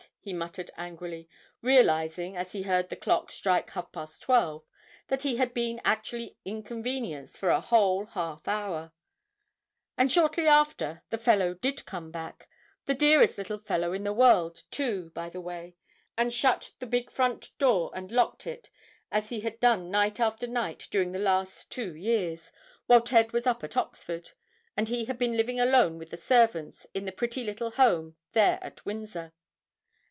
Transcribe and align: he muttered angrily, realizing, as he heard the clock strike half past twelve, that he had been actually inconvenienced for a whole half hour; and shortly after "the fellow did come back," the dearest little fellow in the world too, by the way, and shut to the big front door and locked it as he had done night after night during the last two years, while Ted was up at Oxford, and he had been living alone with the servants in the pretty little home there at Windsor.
he 0.23 0.33
muttered 0.33 0.69
angrily, 0.77 1.27
realizing, 1.63 2.37
as 2.37 2.51
he 2.51 2.61
heard 2.61 2.89
the 2.89 2.95
clock 2.95 3.31
strike 3.31 3.71
half 3.71 3.91
past 3.91 4.21
twelve, 4.21 4.63
that 5.07 5.23
he 5.23 5.37
had 5.37 5.51
been 5.51 5.81
actually 5.83 6.37
inconvenienced 6.45 7.39
for 7.39 7.49
a 7.49 7.59
whole 7.59 8.05
half 8.05 8.47
hour; 8.47 8.91
and 9.97 10.11
shortly 10.11 10.45
after 10.45 11.01
"the 11.09 11.17
fellow 11.17 11.55
did 11.55 11.83
come 11.87 12.11
back," 12.11 12.47
the 12.85 12.93
dearest 12.93 13.35
little 13.35 13.57
fellow 13.57 13.93
in 13.93 14.03
the 14.03 14.13
world 14.13 14.61
too, 14.69 15.09
by 15.15 15.27
the 15.27 15.41
way, 15.41 15.75
and 16.15 16.31
shut 16.31 16.61
to 16.61 16.79
the 16.81 16.85
big 16.85 17.09
front 17.09 17.57
door 17.57 17.89
and 17.95 18.11
locked 18.11 18.45
it 18.45 18.69
as 19.11 19.29
he 19.29 19.39
had 19.39 19.59
done 19.59 19.89
night 19.89 20.19
after 20.19 20.45
night 20.45 20.87
during 20.91 21.13
the 21.13 21.17
last 21.17 21.71
two 21.71 21.95
years, 21.95 22.51
while 22.85 23.01
Ted 23.01 23.31
was 23.31 23.47
up 23.47 23.63
at 23.63 23.75
Oxford, 23.75 24.29
and 24.77 24.87
he 24.87 25.05
had 25.05 25.17
been 25.17 25.35
living 25.35 25.59
alone 25.59 25.97
with 25.97 26.11
the 26.11 26.15
servants 26.17 26.85
in 26.93 27.05
the 27.05 27.11
pretty 27.11 27.43
little 27.43 27.71
home 27.71 28.15
there 28.33 28.59
at 28.61 28.85
Windsor. 28.85 29.33